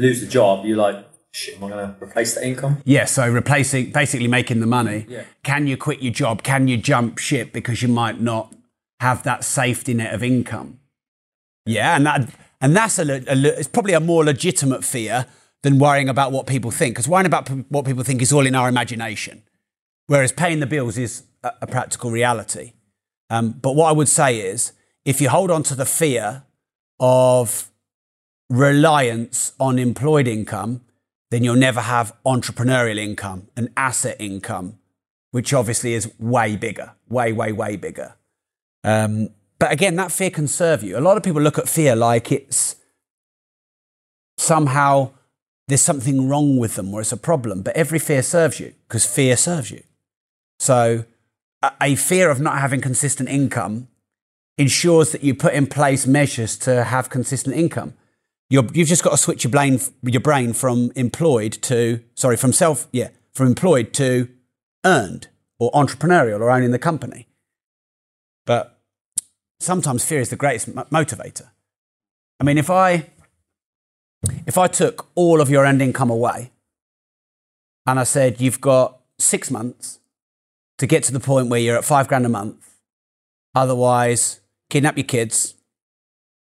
lose 0.01 0.21
the 0.21 0.27
job, 0.27 0.65
you're 0.65 0.77
like, 0.77 1.05
shit, 1.33 1.57
am 1.57 1.65
I 1.65 1.69
going 1.69 1.85
to 1.87 2.01
replace 2.03 2.33
that 2.35 2.43
income? 2.45 2.81
Yeah, 2.85 3.03
so 3.05 3.27
replacing, 3.29 3.91
basically 3.91 4.27
making 4.27 4.61
the 4.61 4.67
money. 4.67 5.05
Yeah. 5.09 5.23
Can 5.43 5.67
you 5.67 5.75
quit 5.75 6.01
your 6.01 6.13
job? 6.13 6.43
Can 6.43 6.69
you 6.69 6.77
jump 6.77 7.17
ship 7.17 7.51
because 7.51 7.81
you 7.81 7.89
might 7.89 8.21
not 8.21 8.53
have 9.01 9.23
that 9.23 9.43
safety 9.43 9.93
net 9.93 10.13
of 10.13 10.23
income? 10.23 10.79
Yeah, 11.65 11.95
and 11.97 12.05
that 12.05 12.29
and 12.61 12.75
that's 12.75 12.97
a, 12.97 13.03
a 13.03 13.23
it's 13.59 13.67
probably 13.67 13.93
a 13.93 13.99
more 13.99 14.23
legitimate 14.23 14.83
fear 14.85 15.25
than 15.63 15.77
worrying 15.77 16.07
about 16.09 16.31
what 16.31 16.47
people 16.47 16.71
think. 16.71 16.95
Because 16.95 17.07
worrying 17.07 17.25
about 17.25 17.45
p- 17.47 17.65
what 17.69 17.85
people 17.85 18.03
think 18.03 18.21
is 18.21 18.31
all 18.31 18.45
in 18.47 18.55
our 18.55 18.69
imagination, 18.69 19.43
whereas 20.07 20.31
paying 20.31 20.59
the 20.61 20.65
bills 20.65 20.97
is 20.97 21.23
a, 21.43 21.51
a 21.63 21.67
practical 21.67 22.11
reality. 22.11 22.73
Um, 23.29 23.51
but 23.61 23.73
what 23.75 23.89
I 23.89 23.91
would 23.91 24.09
say 24.09 24.39
is, 24.39 24.71
if 25.05 25.21
you 25.21 25.29
hold 25.29 25.51
on 25.51 25.63
to 25.63 25.75
the 25.75 25.85
fear 25.85 26.43
of 26.99 27.71
reliance 28.49 29.53
on 29.59 29.79
employed 29.79 30.27
income, 30.27 30.81
then 31.31 31.43
you'll 31.43 31.55
never 31.55 31.81
have 31.81 32.13
entrepreneurial 32.25 32.97
income 32.97 33.47
and 33.55 33.69
asset 33.77 34.17
income, 34.19 34.77
which 35.31 35.53
obviously 35.53 35.93
is 35.93 36.11
way 36.19 36.55
bigger, 36.55 36.93
way, 37.09 37.31
way, 37.31 37.51
way 37.51 37.75
bigger. 37.77 38.15
Um, 38.83 39.29
but 39.57 39.71
again, 39.71 39.95
that 39.95 40.11
fear 40.11 40.29
can 40.29 40.47
serve 40.47 40.83
you. 40.83 40.97
A 40.97 40.99
lot 40.99 41.17
of 41.17 41.23
people 41.23 41.41
look 41.41 41.57
at 41.57 41.69
fear 41.69 41.95
like 41.95 42.31
it's 42.31 42.75
somehow 44.37 45.11
there's 45.67 45.81
something 45.81 46.27
wrong 46.27 46.57
with 46.57 46.75
them 46.75 46.93
or 46.93 46.99
it's 46.99 47.11
a 47.11 47.17
problem. 47.17 47.61
But 47.61 47.77
every 47.77 47.99
fear 47.99 48.23
serves 48.23 48.59
you 48.59 48.73
because 48.87 49.05
fear 49.05 49.37
serves 49.37 49.71
you. 49.71 49.83
So 50.59 51.05
a, 51.61 51.71
a 51.81 51.95
fear 51.95 52.29
of 52.29 52.41
not 52.41 52.59
having 52.59 52.81
consistent 52.81 53.29
income 53.29 53.87
ensures 54.61 55.11
that 55.11 55.23
you 55.23 55.35
put 55.35 55.53
in 55.53 55.67
place 55.67 56.07
measures 56.07 56.57
to 56.59 56.83
have 56.83 57.09
consistent 57.09 57.55
income. 57.55 57.93
You're, 58.49 58.67
you've 58.73 58.87
just 58.87 59.03
got 59.03 59.11
to 59.11 59.17
switch 59.17 59.43
your 59.43 59.51
brain, 59.51 59.79
your 60.03 60.21
brain 60.21 60.53
from 60.53 60.91
employed 60.95 61.53
to, 61.63 62.01
sorry, 62.15 62.37
from 62.37 62.53
self, 62.53 62.87
yeah, 62.91 63.09
from 63.33 63.47
employed 63.47 63.93
to 63.93 64.29
earned 64.85 65.27
or 65.57 65.71
entrepreneurial 65.71 66.39
or 66.39 66.51
owning 66.51 66.71
the 66.71 66.79
company. 66.79 67.27
But 68.45 68.79
sometimes 69.59 70.03
fear 70.03 70.19
is 70.19 70.29
the 70.29 70.35
greatest 70.35 70.73
mo- 70.73 70.87
motivator. 70.91 71.49
I 72.39 72.43
mean, 72.43 72.57
if 72.57 72.69
I 72.69 73.09
if 74.45 74.57
I 74.57 74.67
took 74.67 75.07
all 75.15 75.39
of 75.41 75.49
your 75.49 75.65
earned 75.65 75.81
income 75.81 76.09
away 76.09 76.51
and 77.85 77.99
I 77.99 78.03
said 78.03 78.41
you've 78.41 78.61
got 78.61 78.99
six 79.17 79.49
months 79.49 79.99
to 80.77 80.87
get 80.87 81.03
to 81.03 81.13
the 81.13 81.19
point 81.19 81.47
where 81.47 81.59
you're 81.59 81.77
at 81.77 81.85
five 81.85 82.07
grand 82.07 82.25
a 82.25 82.29
month, 82.29 82.75
otherwise 83.55 84.40
kidnap 84.71 84.97
your 84.97 85.05
kids. 85.05 85.53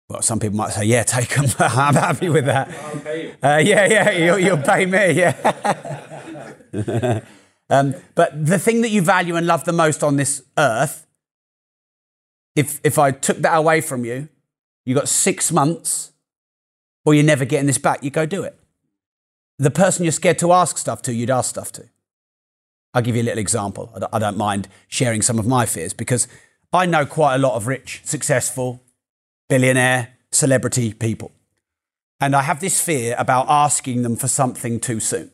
Well, 0.09 0.23
some 0.23 0.39
people 0.39 0.57
might 0.57 0.73
say, 0.73 0.85
"Yeah, 0.85 1.03
take 1.03 1.31
them." 1.35 1.47
I'm 1.59 1.95
happy 1.95 2.29
with 2.29 2.45
that. 2.45 2.69
Uh, 3.43 3.57
yeah, 3.65 3.87
yeah, 3.87 4.11
you'll, 4.11 4.39
you'll 4.39 4.59
pay 4.59 4.87
me. 4.87 5.13
Yeah. 6.73 7.23
um, 7.71 7.95
but 8.15 8.47
the 8.47 8.59
thing 8.59 8.83
that 8.83 8.91
you 8.91 9.01
value 9.01 9.37
and 9.37 9.47
love 9.47 9.65
the 9.65 9.73
most 9.73 10.05
on 10.05 10.17
this 10.17 10.43
earth 10.59 11.07
if 12.57 12.81
if 12.83 12.99
I 12.99 13.13
took 13.13 13.39
that 13.39 13.55
away 13.55 13.81
from 13.81 14.05
you, 14.05 14.29
you 14.85 14.95
got 14.95 15.09
six 15.09 15.53
months, 15.53 16.13
or 17.05 17.15
you're 17.15 17.23
never 17.23 17.45
getting 17.45 17.67
this 17.67 17.79
back. 17.79 18.03
You 18.03 18.11
go 18.11 18.27
do 18.27 18.43
it. 18.43 18.59
The 19.59 19.71
person 19.71 20.05
you're 20.05 20.13
scared 20.13 20.39
to 20.41 20.53
ask 20.53 20.79
stuff 20.79 21.03
to, 21.03 21.13
you'd 21.13 21.31
ask 21.31 21.51
stuff 21.51 21.71
to. 21.73 21.85
I'll 22.93 23.03
give 23.03 23.15
you 23.15 23.23
a 23.23 23.25
little 23.25 23.39
example. 23.39 23.93
I 23.95 23.99
don't, 23.99 24.15
I 24.15 24.19
don't 24.19 24.37
mind 24.39 24.69
sharing 24.89 25.23
some 25.23 25.39
of 25.39 25.47
my 25.47 25.67
fears 25.67 25.93
because 25.93 26.27
I 26.73 26.87
know 26.87 27.07
quite 27.07 27.37
a 27.37 27.39
lot 27.39 27.55
of 27.55 27.67
rich, 27.67 28.03
successful, 28.05 28.83
billionaire, 29.49 30.15
celebrity 30.31 30.93
people. 30.93 31.33
And 32.21 32.35
I 32.35 32.43
have 32.43 32.61
this 32.61 32.81
fear 32.81 33.15
about 33.19 33.47
asking 33.49 34.03
them 34.03 34.17
for 34.17 34.29
something 34.29 34.81
too 34.81 35.01
soon. 35.01 35.31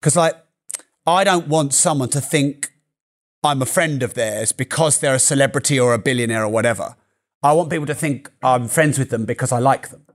Because, 0.00 0.16
like, 0.16 0.34
I 1.06 1.24
don't 1.24 1.48
want 1.48 1.72
someone 1.72 2.10
to 2.10 2.20
think 2.20 2.72
I'm 3.42 3.62
a 3.62 3.66
friend 3.66 4.02
of 4.02 4.14
theirs 4.14 4.52
because 4.52 4.98
they're 4.98 5.14
a 5.14 5.20
celebrity 5.20 5.78
or 5.78 5.94
a 5.94 5.98
billionaire 5.98 6.44
or 6.44 6.48
whatever. 6.48 6.96
I 7.42 7.52
want 7.52 7.70
people 7.70 7.86
to 7.86 7.94
think 7.94 8.30
I'm 8.42 8.68
friends 8.68 8.98
with 8.98 9.10
them 9.10 9.24
because 9.24 9.52
I 9.52 9.58
like 9.58 9.90
them. 9.90 10.06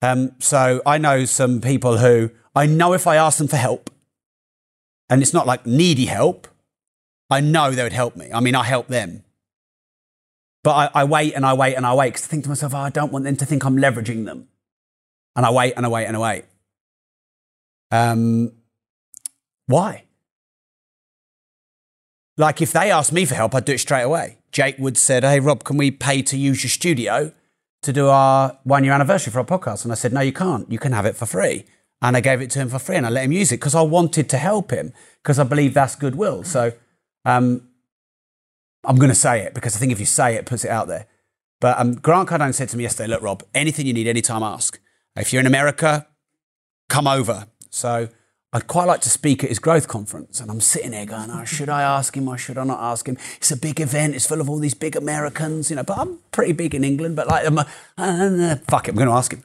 Um, 0.00 0.32
so 0.38 0.82
I 0.84 0.98
know 0.98 1.24
some 1.24 1.60
people 1.60 1.98
who 1.98 2.30
I 2.54 2.66
know 2.66 2.92
if 2.92 3.06
I 3.06 3.16
ask 3.16 3.38
them 3.38 3.48
for 3.48 3.56
help, 3.56 3.90
and 5.08 5.22
it's 5.22 5.32
not 5.32 5.46
like 5.46 5.66
needy 5.66 6.06
help, 6.06 6.48
I 7.32 7.40
know 7.40 7.70
they 7.70 7.82
would 7.82 7.92
help 7.92 8.16
me. 8.16 8.30
I 8.32 8.40
mean, 8.40 8.54
I 8.54 8.64
help 8.64 8.88
them. 8.88 9.24
But 10.62 10.92
I, 10.94 11.00
I 11.00 11.04
wait 11.04 11.34
and 11.34 11.44
I 11.44 11.54
wait 11.54 11.74
and 11.74 11.84
I 11.84 11.94
wait 11.94 12.10
because 12.10 12.24
I 12.26 12.28
think 12.28 12.44
to 12.44 12.48
myself, 12.48 12.74
oh, 12.74 12.78
I 12.78 12.90
don't 12.90 13.12
want 13.12 13.24
them 13.24 13.36
to 13.36 13.44
think 13.44 13.64
I'm 13.64 13.76
leveraging 13.76 14.24
them. 14.26 14.48
And 15.34 15.44
I 15.44 15.50
wait 15.50 15.74
and 15.76 15.84
I 15.84 15.88
wait 15.88 16.06
and 16.06 16.16
I 16.16 16.20
wait. 16.20 16.44
Um, 17.90 18.52
why? 19.66 20.04
Like 22.36 22.62
if 22.62 22.72
they 22.72 22.90
asked 22.90 23.12
me 23.12 23.24
for 23.24 23.34
help, 23.34 23.54
I'd 23.54 23.64
do 23.64 23.72
it 23.72 23.78
straight 23.78 24.02
away. 24.02 24.38
Jake 24.52 24.78
Wood 24.78 24.96
said, 24.96 25.24
Hey 25.24 25.40
Rob, 25.40 25.64
can 25.64 25.76
we 25.76 25.90
pay 25.90 26.22
to 26.22 26.36
use 26.36 26.62
your 26.62 26.70
studio 26.70 27.32
to 27.82 27.92
do 27.92 28.08
our 28.08 28.58
one 28.64 28.84
year 28.84 28.92
anniversary 28.92 29.32
for 29.32 29.40
our 29.40 29.44
podcast? 29.44 29.84
And 29.84 29.92
I 29.92 29.96
said, 29.96 30.12
No, 30.12 30.20
you 30.20 30.32
can't. 30.32 30.70
You 30.70 30.78
can 30.78 30.92
have 30.92 31.06
it 31.06 31.16
for 31.16 31.26
free. 31.26 31.64
And 32.00 32.16
I 32.16 32.20
gave 32.20 32.40
it 32.40 32.50
to 32.50 32.58
him 32.58 32.68
for 32.68 32.78
free 32.78 32.96
and 32.96 33.06
I 33.06 33.10
let 33.10 33.24
him 33.24 33.32
use 33.32 33.52
it 33.52 33.56
because 33.60 33.74
I 33.74 33.82
wanted 33.82 34.28
to 34.30 34.38
help 34.38 34.70
him 34.70 34.92
because 35.22 35.38
I 35.38 35.44
believe 35.44 35.72
that's 35.74 35.94
goodwill. 35.94 36.42
So 36.42 36.72
um, 37.24 37.68
I'm 38.84 38.96
going 38.96 39.10
to 39.10 39.14
say 39.14 39.40
it 39.40 39.54
because 39.54 39.76
I 39.76 39.78
think 39.78 39.92
if 39.92 40.00
you 40.00 40.06
say 40.06 40.34
it, 40.34 40.38
it 40.38 40.46
puts 40.46 40.64
it 40.64 40.70
out 40.70 40.88
there. 40.88 41.06
But 41.60 41.78
um, 41.78 41.94
Grant 41.94 42.28
Cardone 42.28 42.54
said 42.54 42.68
to 42.70 42.76
me 42.76 42.82
yesterday, 42.82 43.08
Look, 43.08 43.22
Rob, 43.22 43.44
anything 43.54 43.86
you 43.86 43.92
need, 43.92 44.08
anytime, 44.08 44.42
ask. 44.42 44.80
If 45.16 45.32
you're 45.32 45.40
in 45.40 45.46
America, 45.46 46.06
come 46.88 47.06
over. 47.06 47.46
So 47.70 48.08
I'd 48.52 48.66
quite 48.66 48.84
like 48.84 49.00
to 49.02 49.10
speak 49.10 49.42
at 49.42 49.48
his 49.48 49.58
growth 49.58 49.88
conference. 49.88 50.40
And 50.40 50.50
I'm 50.50 50.60
sitting 50.60 50.90
there 50.90 51.06
going, 51.06 51.30
oh, 51.30 51.44
should 51.44 51.70
I 51.70 51.82
ask 51.82 52.14
him 52.14 52.28
or 52.28 52.36
should 52.36 52.58
I 52.58 52.64
not 52.64 52.80
ask 52.80 53.06
him? 53.06 53.16
It's 53.38 53.50
a 53.50 53.56
big 53.56 53.80
event. 53.80 54.14
It's 54.14 54.26
full 54.26 54.40
of 54.40 54.50
all 54.50 54.58
these 54.58 54.74
big 54.74 54.94
Americans, 54.94 55.70
you 55.70 55.76
know, 55.76 55.84
but 55.84 55.98
I'm 55.98 56.18
pretty 56.32 56.52
big 56.52 56.74
in 56.74 56.84
England. 56.84 57.16
But 57.16 57.28
like, 57.28 57.46
I'm, 57.46 57.58
uh, 57.58 57.64
uh, 57.96 58.56
fuck 58.68 58.88
it, 58.88 58.90
I'm 58.90 58.96
going 58.96 59.08
to 59.08 59.14
ask 59.14 59.32
him. 59.32 59.44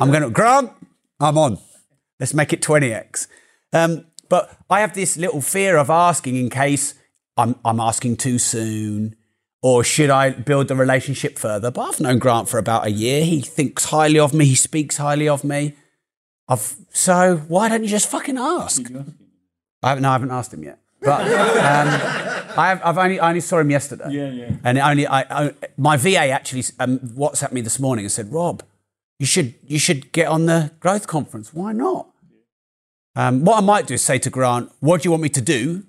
I'm 0.00 0.10
going 0.10 0.22
to, 0.22 0.30
Grant, 0.30 0.70
I'm 1.18 1.36
on. 1.36 1.58
Let's 2.20 2.32
make 2.32 2.52
it 2.52 2.62
20x. 2.62 3.26
Um, 3.72 4.04
but 4.32 4.56
I 4.70 4.80
have 4.80 4.94
this 4.94 5.18
little 5.18 5.42
fear 5.42 5.76
of 5.76 5.90
asking 5.90 6.36
in 6.36 6.48
case 6.48 6.94
I'm, 7.36 7.54
I'm 7.66 7.78
asking 7.78 8.16
too 8.16 8.38
soon 8.38 9.14
or 9.60 9.84
should 9.84 10.08
I 10.08 10.30
build 10.30 10.68
the 10.68 10.74
relationship 10.74 11.38
further? 11.38 11.70
But 11.70 11.82
I've 11.82 12.00
known 12.00 12.18
Grant 12.18 12.48
for 12.48 12.56
about 12.56 12.86
a 12.86 12.90
year. 12.90 13.26
He 13.26 13.42
thinks 13.42 13.84
highly 13.84 14.18
of 14.18 14.32
me. 14.32 14.46
He 14.46 14.54
speaks 14.54 14.96
highly 14.96 15.28
of 15.28 15.44
me. 15.44 15.74
I've, 16.48 16.76
so 16.94 17.42
why 17.46 17.68
don't 17.68 17.82
you 17.82 17.90
just 17.90 18.08
fucking 18.08 18.38
ask? 18.38 18.80
I 19.82 19.90
haven't, 19.90 20.02
no, 20.02 20.08
I 20.08 20.12
haven't 20.12 20.30
asked 20.30 20.54
him 20.54 20.64
yet. 20.64 20.78
But 21.02 21.20
um, 21.20 21.88
I 22.56 22.68
have, 22.70 22.80
I've 22.82 22.96
only, 22.96 23.20
I 23.20 23.28
only 23.28 23.40
saw 23.42 23.58
him 23.58 23.70
yesterday. 23.70 24.12
Yeah, 24.12 24.30
yeah. 24.30 24.52
And 24.64 24.78
only 24.78 25.06
I, 25.06 25.44
I 25.44 25.54
my 25.76 25.98
VA 25.98 26.28
actually 26.30 26.64
um, 26.80 27.00
WhatsApped 27.00 27.52
me 27.52 27.60
this 27.60 27.78
morning 27.78 28.06
and 28.06 28.12
said, 28.12 28.32
Rob, 28.32 28.62
you 29.18 29.26
should 29.26 29.56
you 29.66 29.78
should 29.78 30.10
get 30.12 30.28
on 30.28 30.46
the 30.46 30.70
growth 30.80 31.06
conference. 31.06 31.52
Why 31.52 31.72
not? 31.72 32.11
Um, 33.14 33.44
what 33.44 33.58
I 33.58 33.60
might 33.60 33.86
do 33.86 33.94
is 33.94 34.02
say 34.02 34.18
to 34.18 34.30
Grant, 34.30 34.72
what 34.80 35.02
do 35.02 35.06
you 35.06 35.10
want 35.10 35.22
me 35.22 35.28
to 35.30 35.40
do 35.40 35.84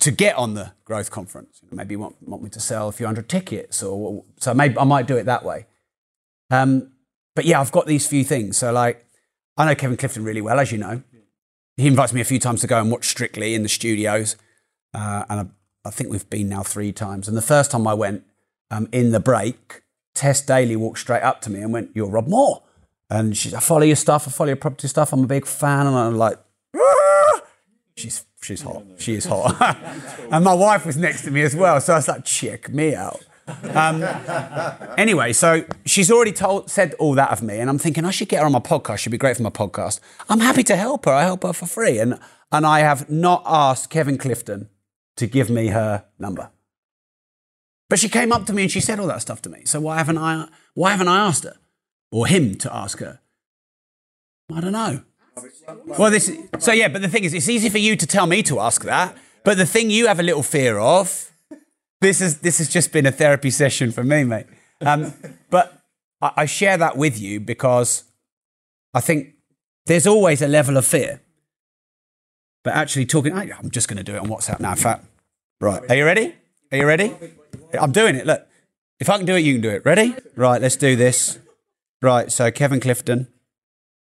to 0.00 0.10
get 0.10 0.36
on 0.36 0.54
the 0.54 0.72
growth 0.84 1.10
conference? 1.10 1.60
Maybe 1.70 1.94
you 1.94 2.00
want, 2.00 2.16
want 2.22 2.42
me 2.42 2.50
to 2.50 2.60
sell 2.60 2.88
a 2.88 2.92
few 2.92 3.06
hundred 3.06 3.28
tickets, 3.28 3.82
or 3.82 4.24
so 4.38 4.52
maybe 4.52 4.78
I 4.78 4.84
might 4.84 5.06
do 5.06 5.16
it 5.16 5.24
that 5.24 5.44
way. 5.44 5.66
Um, 6.50 6.92
but 7.34 7.44
yeah, 7.44 7.60
I've 7.60 7.72
got 7.72 7.86
these 7.86 8.06
few 8.06 8.24
things. 8.24 8.56
So 8.56 8.72
like, 8.72 9.06
I 9.56 9.64
know 9.64 9.74
Kevin 9.74 9.96
Clifton 9.96 10.24
really 10.24 10.40
well, 10.40 10.58
as 10.58 10.72
you 10.72 10.78
know. 10.78 11.02
He 11.76 11.86
invites 11.86 12.12
me 12.12 12.20
a 12.20 12.24
few 12.24 12.38
times 12.38 12.62
to 12.62 12.66
go 12.66 12.80
and 12.80 12.90
watch 12.90 13.06
Strictly 13.06 13.54
in 13.54 13.62
the 13.62 13.68
studios, 13.68 14.36
uh, 14.94 15.24
and 15.28 15.40
I, 15.40 15.88
I, 15.88 15.90
think 15.90 16.10
we've 16.10 16.28
been 16.30 16.48
now 16.48 16.62
three 16.62 16.90
times. 16.90 17.28
And 17.28 17.36
the 17.36 17.42
first 17.42 17.70
time 17.70 17.86
I 17.86 17.92
went, 17.92 18.24
um, 18.70 18.88
in 18.92 19.12
the 19.12 19.20
break, 19.20 19.82
Tess 20.14 20.40
Daly 20.40 20.74
walked 20.74 21.00
straight 21.00 21.22
up 21.22 21.42
to 21.42 21.50
me 21.50 21.60
and 21.60 21.74
went, 21.74 21.90
"You're 21.94 22.08
Rob 22.08 22.28
Moore." 22.28 22.62
And 23.08 23.36
she's, 23.36 23.54
I 23.54 23.60
follow 23.60 23.82
your 23.82 23.96
stuff, 23.96 24.26
I 24.26 24.30
follow 24.30 24.48
your 24.48 24.56
property 24.56 24.88
stuff. 24.88 25.12
I'm 25.12 25.24
a 25.24 25.26
big 25.26 25.46
fan, 25.46 25.86
and 25.86 25.96
I'm 25.96 26.16
like, 26.16 26.38
"Ah!" 26.74 27.40
she's 27.96 28.24
she's 28.42 28.62
hot. 28.62 28.82
She 28.98 29.14
is 29.14 29.24
hot. 29.26 29.76
and 30.32 30.44
my 30.44 30.54
wife 30.54 30.84
was 30.84 30.96
next 30.96 31.22
to 31.22 31.30
me 31.30 31.42
as 31.42 31.54
well, 31.54 31.80
so 31.80 31.92
I 31.92 31.96
was 31.96 32.08
like, 32.08 32.24
check 32.24 32.68
me 32.68 32.94
out. 32.94 33.24
Um, 33.74 34.02
anyway, 34.98 35.32
so 35.32 35.64
she's 35.84 36.10
already 36.10 36.32
told 36.32 36.68
said 36.68 36.94
all 36.94 37.14
that 37.14 37.30
of 37.30 37.42
me, 37.42 37.60
and 37.60 37.70
I'm 37.70 37.78
thinking 37.78 38.04
I 38.04 38.10
should 38.10 38.28
get 38.28 38.40
her 38.40 38.46
on 38.46 38.52
my 38.52 38.58
podcast. 38.58 38.98
She'd 38.98 39.10
be 39.10 39.18
great 39.18 39.36
for 39.36 39.44
my 39.44 39.50
podcast. 39.50 40.00
I'm 40.28 40.40
happy 40.40 40.64
to 40.64 40.76
help 40.76 41.04
her. 41.04 41.12
I 41.12 41.22
help 41.22 41.44
her 41.44 41.52
for 41.52 41.66
free, 41.66 41.98
and 41.98 42.18
and 42.50 42.66
I 42.66 42.80
have 42.80 43.08
not 43.08 43.42
asked 43.46 43.90
Kevin 43.90 44.18
Clifton 44.18 44.68
to 45.16 45.26
give 45.26 45.48
me 45.48 45.68
her 45.68 46.04
number. 46.18 46.50
But 47.88 48.00
she 48.00 48.08
came 48.08 48.32
up 48.32 48.46
to 48.46 48.52
me 48.52 48.62
and 48.62 48.70
she 48.70 48.80
said 48.80 48.98
all 48.98 49.06
that 49.06 49.22
stuff 49.22 49.42
to 49.42 49.48
me. 49.48 49.62
So 49.64 49.80
why 49.80 49.98
haven't 49.98 50.18
I 50.18 50.48
why 50.74 50.90
haven't 50.90 51.08
I 51.08 51.18
asked 51.18 51.44
her? 51.44 51.56
Or 52.10 52.26
him 52.26 52.54
to 52.56 52.74
ask 52.74 52.98
her? 53.00 53.20
I 54.54 54.60
don't 54.60 54.72
know. 54.72 55.02
Well, 55.98 56.10
this 56.10 56.30
so 56.58 56.72
yeah, 56.72 56.88
but 56.88 57.02
the 57.02 57.08
thing 57.08 57.24
is, 57.24 57.34
it's 57.34 57.48
easy 57.48 57.68
for 57.68 57.78
you 57.78 57.96
to 57.96 58.06
tell 58.06 58.26
me 58.26 58.42
to 58.44 58.60
ask 58.60 58.84
that. 58.84 59.16
But 59.44 59.58
the 59.58 59.66
thing 59.66 59.90
you 59.90 60.06
have 60.06 60.18
a 60.18 60.22
little 60.22 60.42
fear 60.42 60.78
of, 60.78 61.30
this 62.00 62.20
is 62.20 62.38
this 62.38 62.58
has 62.58 62.68
just 62.68 62.92
been 62.92 63.06
a 63.06 63.12
therapy 63.12 63.50
session 63.50 63.92
for 63.92 64.02
me, 64.02 64.24
mate. 64.24 64.46
Um, 64.80 65.12
but 65.50 65.82
I, 66.22 66.32
I 66.36 66.46
share 66.46 66.78
that 66.78 66.96
with 66.96 67.20
you 67.20 67.40
because 67.40 68.04
I 68.94 69.00
think 69.00 69.34
there's 69.86 70.06
always 70.06 70.42
a 70.42 70.48
level 70.48 70.76
of 70.76 70.86
fear. 70.86 71.20
But 72.64 72.74
actually, 72.74 73.06
talking, 73.06 73.32
I'm 73.32 73.70
just 73.70 73.88
going 73.88 73.98
to 73.98 74.02
do 74.02 74.16
it 74.16 74.18
on 74.18 74.28
WhatsApp 74.28 74.58
now. 74.58 74.72
In 74.72 74.76
fact, 74.76 75.04
right? 75.60 75.82
Are 75.88 75.94
you 75.94 76.04
ready? 76.04 76.34
Are 76.72 76.78
you 76.78 76.86
ready? 76.86 77.14
I'm 77.78 77.92
doing 77.92 78.16
it. 78.16 78.26
Look, 78.26 78.46
if 78.98 79.08
I 79.08 79.18
can 79.18 79.26
do 79.26 79.36
it, 79.36 79.40
you 79.40 79.54
can 79.54 79.62
do 79.62 79.70
it. 79.70 79.84
Ready? 79.84 80.14
Right. 80.34 80.60
Let's 80.60 80.76
do 80.76 80.96
this. 80.96 81.38
Right. 82.02 82.30
So 82.30 82.50
Kevin 82.50 82.80
Clifton. 82.80 83.28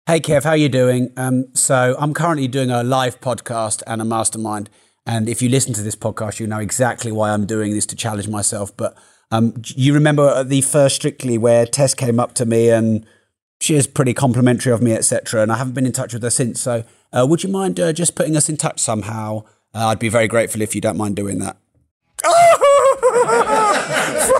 Hey 0.05 0.19
Kev, 0.19 0.43
how 0.43 0.53
you 0.53 0.69
doing? 0.69 1.11
Um, 1.15 1.53
so 1.53 1.95
I'm 1.97 2.13
currently 2.13 2.47
doing 2.47 2.71
a 2.71 2.83
live 2.83 3.19
podcast 3.21 3.83
and 3.87 4.01
a 4.01 4.05
mastermind. 4.05 4.69
And 5.05 5.27
if 5.27 5.41
you 5.41 5.49
listen 5.49 5.73
to 5.73 5.81
this 5.81 5.95
podcast, 5.95 6.39
you 6.39 6.47
know 6.47 6.59
exactly 6.59 7.11
why 7.11 7.31
I'm 7.31 7.45
doing 7.45 7.73
this 7.73 7.85
to 7.87 7.95
challenge 7.95 8.27
myself. 8.27 8.75
But 8.75 8.97
um, 9.31 9.53
you 9.63 9.93
remember 9.93 10.43
the 10.43 10.61
first 10.61 10.95
Strictly 10.95 11.37
where 11.37 11.65
Tess 11.65 11.93
came 11.93 12.19
up 12.19 12.33
to 12.35 12.45
me 12.45 12.69
and 12.69 13.05
she 13.59 13.75
is 13.75 13.87
pretty 13.87 14.13
complimentary 14.13 14.71
of 14.71 14.81
me, 14.81 14.93
etc. 14.93 15.41
And 15.41 15.51
I 15.51 15.57
haven't 15.57 15.73
been 15.73 15.85
in 15.85 15.91
touch 15.91 16.13
with 16.13 16.23
her 16.23 16.29
since. 16.29 16.61
So 16.61 16.83
uh, 17.11 17.25
would 17.29 17.43
you 17.43 17.49
mind 17.49 17.79
uh, 17.79 17.91
just 17.93 18.15
putting 18.15 18.37
us 18.37 18.49
in 18.49 18.57
touch 18.57 18.79
somehow? 18.79 19.43
Uh, 19.73 19.87
I'd 19.87 19.99
be 19.99 20.09
very 20.09 20.27
grateful 20.27 20.61
if 20.61 20.75
you 20.75 20.81
don't 20.81 20.97
mind 20.97 21.15
doing 21.15 21.39
that. 21.39 21.57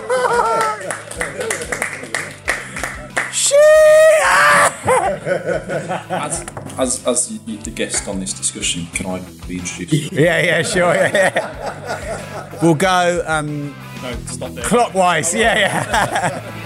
as, 5.26 6.44
as, 6.78 7.06
as 7.06 7.38
the 7.38 7.70
guest 7.70 8.08
on 8.08 8.20
this 8.20 8.32
discussion, 8.32 8.86
can 8.92 9.06
I 9.06 9.20
be 9.46 9.58
introduced? 9.58 10.12
Yeah, 10.12 10.40
yeah, 10.42 10.62
sure. 10.62 10.94
Yeah, 10.94 11.10
yeah. 11.14 12.58
We'll 12.62 12.74
go 12.74 13.22
um, 13.26 13.74
No, 14.02 14.12
stop 14.26 14.52
there. 14.52 14.64
clockwise. 14.64 15.34
Yeah, 15.34 15.58
yeah. 15.58 16.60